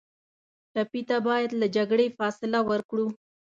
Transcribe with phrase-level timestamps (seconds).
[0.73, 3.07] ټپي ته باید له جګړې فاصله ورکړو.